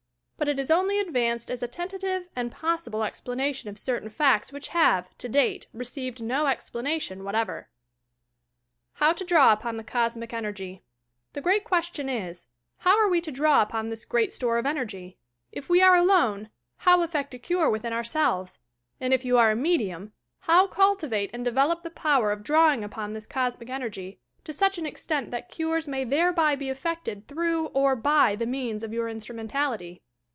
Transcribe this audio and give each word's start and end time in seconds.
But 0.37 0.47
it 0.47 0.57
is 0.57 0.71
only 0.71 0.97
advanced 0.97 1.51
as 1.51 1.61
a 1.61 1.67
tentative 1.67 2.27
and 2.35 2.51
possible 2.51 3.03
explanation 3.03 3.69
of 3.69 3.77
certain 3.77 4.09
facts 4.09 4.51
which 4.51 4.69
have, 4.69 5.15
to 5.19 5.29
date, 5.29 5.67
received 5.71 6.19
no 6.23 6.47
explanation 6.47 7.23
whatever. 7.23 7.69
HOW 8.93 9.13
TO 9.13 9.23
DBAW 9.23 9.53
UPON 9.53 9.77
THE 9.77 9.83
COSMIC 9.83 10.31
EMQtGT 10.31 10.81
The 11.33 11.41
great 11.41 11.63
qnestion 11.63 12.09
is: 12.27 12.47
How 12.79 12.97
are 12.99 13.07
we 13.07 13.21
to 13.21 13.31
draw 13.31 13.61
upon 13.61 13.89
this 13.89 14.03
great 14.03 14.33
store 14.33 14.57
of 14.57 14.65
enei^ 14.65 15.11
I 15.11 15.15
If 15.51 15.69
we 15.69 15.79
are 15.83 15.95
alone, 15.95 16.49
how 16.77 17.03
effect 17.03 17.35
a 17.35 17.37
cure 17.37 17.69
within 17.69 17.93
ourselves 17.93 18.55
T 18.57 18.61
And 19.01 19.13
if 19.13 19.23
you 19.23 19.37
are 19.37 19.51
a 19.51 19.55
medium, 19.55 20.11
how 20.39 20.65
cultivate 20.65 21.29
and 21.33 21.45
develop 21.45 21.83
the 21.83 21.91
power 21.91 22.31
of 22.31 22.41
drawing 22.41 22.83
upon 22.83 23.13
this 23.13 23.27
Cosmic 23.27 23.69
Energy, 23.69 24.19
to 24.45 24.51
such 24.51 24.79
an 24.79 24.87
extent 24.87 25.29
that 25.29 25.51
cures 25.51 25.87
may 25.87 26.03
thereby 26.03 26.55
be 26.55 26.69
effected 26.69 27.27
through 27.27 27.67
or 27.75 27.95
by 27.95 28.35
the 28.35 28.47
means 28.47 28.83
of 28.83 28.91
your 28.91 29.07
in 29.07 29.17
strumentality 29.19 30.01